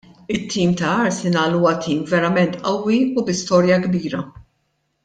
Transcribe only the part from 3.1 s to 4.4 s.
u bi storja kbira.